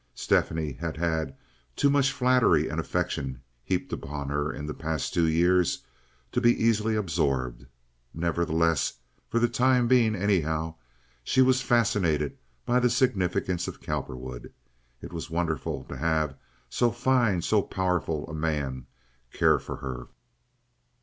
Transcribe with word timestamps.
Stephanie 0.15 0.71
had 0.71 0.97
had 0.97 1.37
too 1.75 1.87
much 1.87 2.11
flattery 2.11 2.67
and 2.67 2.79
affection 2.79 3.39
heaped 3.63 3.93
upon 3.93 4.29
her 4.29 4.51
in 4.51 4.65
the 4.65 4.73
past 4.73 5.13
two 5.13 5.27
years 5.27 5.83
to 6.31 6.41
be 6.41 6.59
easily 6.59 6.95
absorbed. 6.95 7.67
Nevertheless, 8.11 8.93
for 9.29 9.37
the 9.37 9.47
time 9.47 9.87
being, 9.87 10.15
anyhow, 10.15 10.73
she 11.23 11.43
was 11.43 11.61
fascinated 11.61 12.35
by 12.65 12.79
the 12.79 12.89
significance 12.89 13.67
of 13.67 13.79
Cowperwood. 13.79 14.51
It 15.03 15.13
was 15.13 15.29
wonderful 15.29 15.83
to 15.83 15.97
have 15.97 16.35
so 16.67 16.89
fine, 16.91 17.43
so 17.43 17.61
powerful 17.61 18.25
a 18.27 18.33
man 18.33 18.87
care 19.31 19.59
for 19.59 19.75
her. 19.75 20.07